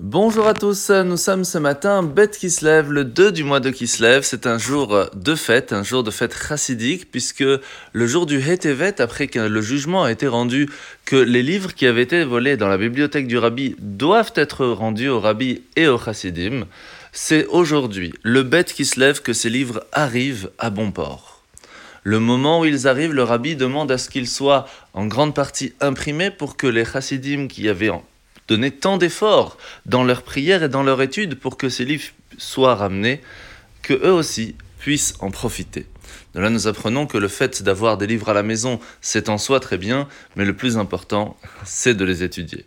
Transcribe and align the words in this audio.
Bonjour 0.00 0.46
à 0.46 0.54
tous, 0.54 0.90
nous 0.90 1.16
sommes 1.16 1.42
ce 1.42 1.58
matin 1.58 2.04
Beth 2.04 2.38
Kislev, 2.38 2.92
le 2.92 3.04
2 3.04 3.32
du 3.32 3.42
mois 3.42 3.58
de 3.58 3.70
Kislev. 3.70 4.22
C'est 4.22 4.46
un 4.46 4.56
jour 4.56 5.06
de 5.12 5.34
fête, 5.34 5.72
un 5.72 5.82
jour 5.82 6.04
de 6.04 6.12
fête 6.12 6.36
chassidique, 6.36 7.10
puisque 7.10 7.42
le 7.42 8.06
jour 8.06 8.24
du 8.24 8.38
Hetevet, 8.38 9.00
après 9.00 9.26
que 9.26 9.40
le 9.40 9.60
jugement 9.60 10.04
a 10.04 10.12
été 10.12 10.28
rendu 10.28 10.70
que 11.04 11.16
les 11.16 11.42
livres 11.42 11.74
qui 11.74 11.84
avaient 11.84 12.04
été 12.04 12.22
volés 12.22 12.56
dans 12.56 12.68
la 12.68 12.78
bibliothèque 12.78 13.26
du 13.26 13.38
rabbi 13.38 13.74
doivent 13.80 14.30
être 14.36 14.66
rendus 14.66 15.08
au 15.08 15.18
rabbi 15.18 15.62
et 15.74 15.88
au 15.88 15.98
chassidim, 15.98 16.66
c'est 17.10 17.46
aujourd'hui, 17.46 18.14
le 18.22 18.44
Beth 18.44 18.72
Kislev, 18.72 19.20
que 19.20 19.32
ces 19.32 19.50
livres 19.50 19.84
arrivent 19.90 20.52
à 20.60 20.70
bon 20.70 20.92
port. 20.92 21.42
Le 22.04 22.20
moment 22.20 22.60
où 22.60 22.64
ils 22.64 22.86
arrivent, 22.86 23.14
le 23.14 23.24
rabbi 23.24 23.56
demande 23.56 23.90
à 23.90 23.98
ce 23.98 24.10
qu'ils 24.10 24.28
soient 24.28 24.68
en 24.94 25.06
grande 25.06 25.34
partie 25.34 25.72
imprimés 25.80 26.30
pour 26.30 26.56
que 26.56 26.68
les 26.68 26.84
chassidim 26.84 27.48
qui 27.48 27.68
avaient 27.68 27.90
donné 28.48 28.70
tant 28.70 28.96
d'efforts 28.96 29.58
dans 29.86 30.04
leur 30.04 30.22
prière 30.22 30.62
et 30.62 30.68
dans 30.68 30.82
leur 30.82 31.00
étude 31.02 31.36
pour 31.36 31.56
que 31.56 31.68
ces 31.68 31.84
livres 31.84 32.10
soient 32.38 32.74
ramenés, 32.74 33.20
que 33.82 33.94
eux 33.94 34.12
aussi 34.12 34.56
puissent 34.78 35.14
en 35.20 35.30
profiter. 35.30 35.86
De 36.34 36.40
là, 36.40 36.50
nous 36.50 36.66
apprenons 36.66 37.06
que 37.06 37.18
le 37.18 37.28
fait 37.28 37.62
d'avoir 37.62 37.98
des 37.98 38.06
livres 38.06 38.28
à 38.28 38.34
la 38.34 38.42
maison, 38.42 38.80
c'est 39.00 39.28
en 39.28 39.38
soi 39.38 39.60
très 39.60 39.78
bien, 39.78 40.08
mais 40.36 40.44
le 40.44 40.54
plus 40.54 40.78
important, 40.78 41.36
c'est 41.64 41.94
de 41.94 42.04
les 42.04 42.22
étudier. 42.22 42.64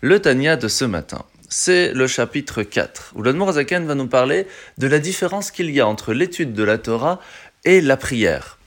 Le 0.00 0.20
Tania 0.20 0.56
de 0.56 0.68
ce 0.68 0.84
matin, 0.84 1.24
c'est 1.48 1.92
le 1.92 2.06
chapitre 2.06 2.62
4, 2.62 3.12
où 3.14 3.22
l'Admorazaken 3.22 3.86
va 3.86 3.94
nous 3.94 4.08
parler 4.08 4.46
de 4.78 4.86
la 4.86 4.98
différence 4.98 5.50
qu'il 5.50 5.70
y 5.70 5.80
a 5.80 5.86
entre 5.86 6.12
l'étude 6.12 6.52
de 6.52 6.64
la 6.64 6.78
Torah 6.78 7.20
et 7.64 7.80
la 7.80 7.96
prière. 7.96 8.58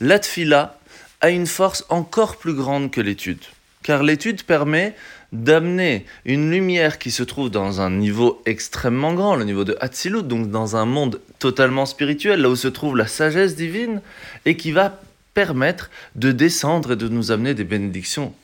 La 0.00 0.18
tfila 0.18 0.78
a 1.20 1.30
une 1.30 1.46
force 1.46 1.84
encore 1.90 2.36
plus 2.36 2.54
grande 2.54 2.90
que 2.90 3.00
l'étude, 3.00 3.44
car 3.82 4.02
l'étude 4.02 4.42
permet 4.42 4.94
d'amener 5.32 6.06
une 6.24 6.50
lumière 6.50 6.98
qui 6.98 7.10
se 7.10 7.22
trouve 7.22 7.50
dans 7.50 7.80
un 7.80 7.90
niveau 7.90 8.42
extrêmement 8.46 9.14
grand, 9.14 9.36
le 9.36 9.44
niveau 9.44 9.64
de 9.64 9.76
Hatzilut, 9.80 10.22
donc 10.22 10.50
dans 10.50 10.76
un 10.76 10.84
monde 10.84 11.20
totalement 11.38 11.86
spirituel, 11.86 12.40
là 12.40 12.50
où 12.50 12.56
se 12.56 12.68
trouve 12.68 12.96
la 12.96 13.06
sagesse 13.06 13.54
divine, 13.54 14.02
et 14.44 14.56
qui 14.56 14.72
va 14.72 15.00
permettre 15.34 15.90
de 16.16 16.32
descendre 16.32 16.92
et 16.92 16.96
de 16.96 17.08
nous 17.08 17.30
amener 17.30 17.54
des 17.54 17.64
bénédictions 17.64 18.34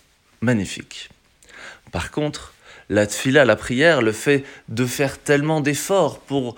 magnifiques. 0.41 1.11
Par 1.91 2.11
contre, 2.11 2.55
la 2.89 3.07
tfila, 3.07 3.45
la 3.45 3.57
prière, 3.57 4.01
le 4.01 4.13
fait 4.13 4.45
de 4.69 4.87
faire 4.87 5.19
tellement 5.19 5.61
d'efforts 5.61 6.21
pour 6.21 6.55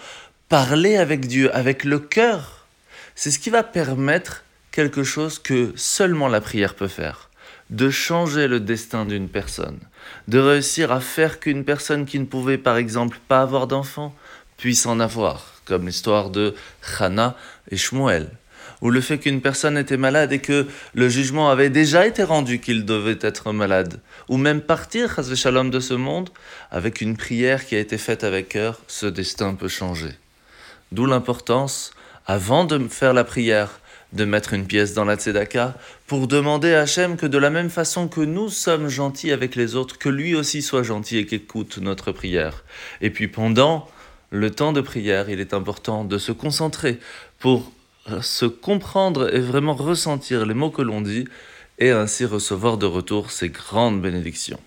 parler 0.50 0.96
avec 0.96 1.26
Dieu, 1.26 1.54
avec 1.54 1.84
le 1.84 1.98
cœur, 1.98 2.66
c'est 3.14 3.30
ce 3.30 3.38
qui 3.38 3.48
va 3.50 3.62
permettre 3.62 4.44
quelque 4.70 5.02
chose 5.02 5.38
que 5.38 5.72
seulement 5.74 6.28
la 6.28 6.42
prière 6.42 6.74
peut 6.74 6.88
faire 6.88 7.27
de 7.70 7.90
changer 7.90 8.48
le 8.48 8.60
destin 8.60 9.04
d'une 9.04 9.28
personne, 9.28 9.78
de 10.26 10.38
réussir 10.38 10.90
à 10.92 11.00
faire 11.00 11.40
qu'une 11.40 11.64
personne 11.64 12.06
qui 12.06 12.18
ne 12.18 12.24
pouvait 12.24 12.58
par 12.58 12.76
exemple 12.76 13.18
pas 13.28 13.42
avoir 13.42 13.66
d'enfant 13.66 14.14
puisse 14.56 14.86
en 14.86 15.00
avoir, 15.00 15.54
comme 15.64 15.86
l'histoire 15.86 16.30
de 16.30 16.54
Hannah 16.98 17.36
et 17.70 17.76
Shmuel, 17.76 18.28
ou 18.80 18.90
le 18.90 19.00
fait 19.00 19.18
qu'une 19.18 19.40
personne 19.40 19.76
était 19.76 19.96
malade 19.96 20.32
et 20.32 20.40
que 20.40 20.66
le 20.94 21.08
jugement 21.08 21.50
avait 21.50 21.70
déjà 21.70 22.06
été 22.06 22.22
rendu 22.22 22.60
qu'il 22.60 22.84
devait 22.84 23.18
être 23.20 23.52
malade, 23.52 24.00
ou 24.28 24.36
même 24.36 24.60
partir, 24.60 25.18
shalom, 25.34 25.70
de 25.70 25.80
ce 25.80 25.94
monde, 25.94 26.30
avec 26.70 27.00
une 27.00 27.16
prière 27.16 27.66
qui 27.66 27.76
a 27.76 27.80
été 27.80 27.98
faite 27.98 28.24
avec 28.24 28.48
cœur, 28.48 28.80
ce 28.86 29.06
destin 29.06 29.54
peut 29.54 29.68
changer. 29.68 30.12
D'où 30.92 31.06
l'importance, 31.06 31.92
avant 32.26 32.64
de 32.64 32.78
faire 32.88 33.12
la 33.12 33.24
prière, 33.24 33.80
de 34.12 34.24
mettre 34.24 34.54
une 34.54 34.66
pièce 34.66 34.94
dans 34.94 35.04
la 35.04 35.16
tzedaka 35.16 35.76
pour 36.06 36.28
demander 36.28 36.72
à 36.74 36.82
Hachem 36.82 37.16
que 37.16 37.26
de 37.26 37.38
la 37.38 37.50
même 37.50 37.70
façon 37.70 38.08
que 38.08 38.20
nous 38.20 38.48
sommes 38.48 38.88
gentils 38.88 39.32
avec 39.32 39.54
les 39.54 39.74
autres, 39.74 39.98
que 39.98 40.08
lui 40.08 40.34
aussi 40.34 40.62
soit 40.62 40.82
gentil 40.82 41.18
et 41.18 41.26
qu'écoute 41.26 41.78
notre 41.78 42.12
prière. 42.12 42.64
Et 43.00 43.10
puis 43.10 43.28
pendant 43.28 43.88
le 44.30 44.50
temps 44.50 44.72
de 44.72 44.80
prière, 44.80 45.28
il 45.28 45.40
est 45.40 45.54
important 45.54 46.04
de 46.04 46.18
se 46.18 46.32
concentrer 46.32 46.98
pour 47.38 47.70
se 48.22 48.46
comprendre 48.46 49.34
et 49.34 49.40
vraiment 49.40 49.74
ressentir 49.74 50.46
les 50.46 50.54
mots 50.54 50.70
que 50.70 50.82
l'on 50.82 51.02
dit 51.02 51.26
et 51.78 51.90
ainsi 51.90 52.24
recevoir 52.24 52.78
de 52.78 52.86
retour 52.86 53.30
ces 53.30 53.50
grandes 53.50 54.00
bénédictions 54.00 54.60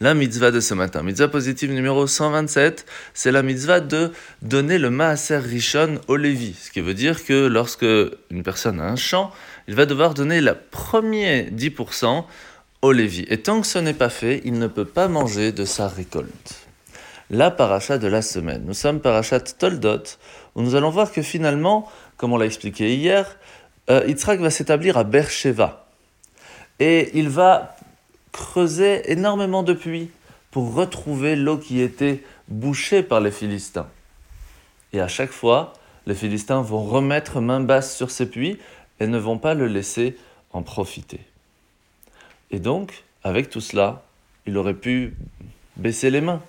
la 0.00 0.14
mitzvah 0.14 0.50
de 0.50 0.60
ce 0.60 0.74
matin. 0.74 1.02
Mitzvah 1.02 1.28
positive 1.28 1.72
numéro 1.72 2.06
127, 2.06 2.84
c'est 3.14 3.32
la 3.32 3.42
mitzvah 3.42 3.80
de 3.80 4.12
donner 4.42 4.78
le 4.78 4.90
maaser 4.90 5.38
rishon 5.38 6.00
au 6.08 6.16
Lévi. 6.16 6.54
Ce 6.54 6.70
qui 6.70 6.80
veut 6.80 6.94
dire 6.94 7.24
que 7.24 7.46
lorsque 7.46 7.86
une 8.30 8.42
personne 8.42 8.80
a 8.80 8.84
un 8.84 8.96
champ, 8.96 9.32
il 9.68 9.74
va 9.74 9.86
devoir 9.86 10.14
donner 10.14 10.40
le 10.40 10.54
premier 10.54 11.50
10% 11.50 12.24
au 12.82 12.92
Lévi. 12.92 13.24
Et 13.28 13.38
tant 13.38 13.60
que 13.60 13.66
ce 13.66 13.78
n'est 13.78 13.94
pas 13.94 14.10
fait, 14.10 14.42
il 14.44 14.58
ne 14.58 14.66
peut 14.66 14.84
pas 14.84 15.08
manger 15.08 15.52
de 15.52 15.64
sa 15.64 15.88
récolte. 15.88 16.54
La 17.30 17.50
paracha 17.50 17.98
de 17.98 18.06
la 18.06 18.22
semaine. 18.22 18.64
Nous 18.66 18.74
sommes 18.74 19.00
parachat 19.00 19.40
Toldot, 19.40 20.02
où 20.54 20.62
nous 20.62 20.74
allons 20.74 20.90
voir 20.90 21.10
que 21.10 21.22
finalement, 21.22 21.90
comme 22.18 22.32
on 22.32 22.36
l'a 22.36 22.46
expliqué 22.46 22.94
hier, 22.94 23.36
euh, 23.88 24.04
Yitzhak 24.06 24.40
va 24.40 24.50
s'établir 24.50 24.96
à 24.98 25.04
Beersheba. 25.04 25.86
Et 26.78 27.18
il 27.18 27.30
va 27.30 27.75
creuser 28.36 29.10
énormément 29.10 29.62
de 29.62 29.72
puits 29.72 30.10
pour 30.50 30.74
retrouver 30.74 31.36
l'eau 31.36 31.56
qui 31.56 31.80
était 31.80 32.22
bouchée 32.48 33.02
par 33.02 33.20
les 33.20 33.30
Philistins. 33.30 33.88
Et 34.92 35.00
à 35.00 35.08
chaque 35.08 35.32
fois, 35.32 35.72
les 36.06 36.14
Philistins 36.14 36.60
vont 36.60 36.84
remettre 36.84 37.40
main 37.40 37.60
basse 37.60 37.96
sur 37.96 38.10
ces 38.10 38.26
puits 38.26 38.58
et 39.00 39.06
ne 39.06 39.18
vont 39.18 39.38
pas 39.38 39.54
le 39.54 39.66
laisser 39.66 40.16
en 40.52 40.62
profiter. 40.62 41.20
Et 42.50 42.58
donc, 42.58 43.04
avec 43.24 43.50
tout 43.50 43.60
cela, 43.60 44.04
il 44.46 44.56
aurait 44.56 44.74
pu 44.74 45.14
baisser 45.76 46.10
les 46.10 46.20
mains. 46.20 46.42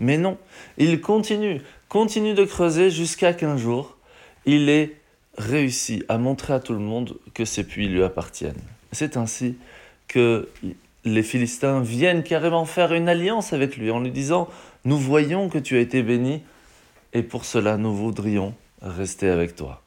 Mais 0.00 0.18
non, 0.18 0.38
il 0.78 1.00
continue, 1.00 1.60
continue 1.88 2.34
de 2.34 2.44
creuser 2.44 2.90
jusqu'à 2.90 3.32
qu'un 3.32 3.56
jour, 3.56 3.96
il 4.46 4.68
ait 4.68 4.96
réussi 5.38 6.02
à 6.08 6.18
montrer 6.18 6.54
à 6.54 6.60
tout 6.60 6.72
le 6.72 6.80
monde 6.80 7.16
que 7.34 7.44
ces 7.44 7.64
puits 7.64 7.88
lui 7.88 8.02
appartiennent. 8.02 8.60
C'est 8.92 9.16
ainsi 9.16 9.56
que 10.08 10.48
les 11.06 11.22
Philistins 11.22 11.80
viennent 11.80 12.24
carrément 12.24 12.64
faire 12.64 12.92
une 12.92 13.08
alliance 13.08 13.52
avec 13.52 13.76
lui 13.76 13.90
en 13.90 14.00
lui 14.00 14.10
disant 14.10 14.48
Nous 14.84 14.98
voyons 14.98 15.48
que 15.48 15.58
tu 15.58 15.76
as 15.76 15.80
été 15.80 16.02
béni 16.02 16.42
et 17.12 17.22
pour 17.22 17.44
cela 17.44 17.76
nous 17.76 17.94
voudrions 17.94 18.54
rester 18.82 19.30
avec 19.30 19.54
toi. 19.54 19.82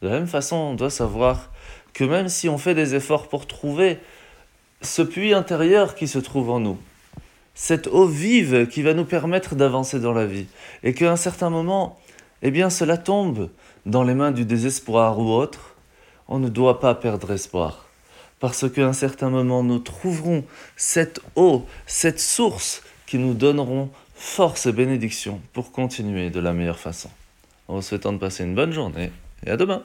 De 0.00 0.08
la 0.08 0.14
même 0.14 0.28
façon, 0.28 0.56
on 0.56 0.74
doit 0.74 0.90
savoir 0.90 1.50
que 1.92 2.04
même 2.04 2.28
si 2.28 2.48
on 2.48 2.56
fait 2.56 2.74
des 2.74 2.94
efforts 2.94 3.28
pour 3.28 3.46
trouver 3.46 3.98
ce 4.80 5.02
puits 5.02 5.34
intérieur 5.34 5.94
qui 5.94 6.06
se 6.06 6.20
trouve 6.20 6.50
en 6.50 6.60
nous, 6.60 6.78
cette 7.54 7.88
eau 7.88 8.06
vive 8.06 8.68
qui 8.68 8.82
va 8.82 8.94
nous 8.94 9.04
permettre 9.04 9.56
d'avancer 9.56 9.98
dans 9.98 10.12
la 10.12 10.24
vie, 10.24 10.46
et 10.84 10.94
qu'à 10.94 11.10
un 11.10 11.16
certain 11.16 11.50
moment, 11.50 11.98
eh 12.42 12.50
bien, 12.50 12.70
cela 12.70 12.96
tombe 12.96 13.50
dans 13.84 14.04
les 14.04 14.14
mains 14.14 14.30
du 14.30 14.46
désespoir 14.46 15.18
ou 15.18 15.32
autre, 15.32 15.74
on 16.28 16.38
ne 16.38 16.48
doit 16.48 16.80
pas 16.80 16.94
perdre 16.94 17.32
espoir 17.32 17.89
parce 18.40 18.68
qu'à 18.70 18.86
un 18.86 18.92
certain 18.92 19.30
moment, 19.30 19.62
nous 19.62 19.78
trouverons 19.78 20.44
cette 20.76 21.20
eau, 21.36 21.66
cette 21.86 22.18
source 22.18 22.82
qui 23.06 23.18
nous 23.18 23.34
donneront 23.34 23.90
force 24.14 24.66
et 24.66 24.72
bénédiction 24.72 25.40
pour 25.52 25.72
continuer 25.72 26.30
de 26.30 26.40
la 26.40 26.52
meilleure 26.52 26.78
façon. 26.78 27.10
En 27.68 27.76
vous 27.76 27.82
souhaitant 27.82 28.12
de 28.12 28.18
passer 28.18 28.44
une 28.44 28.54
bonne 28.54 28.72
journée 28.72 29.12
et 29.46 29.50
à 29.50 29.56
demain. 29.56 29.82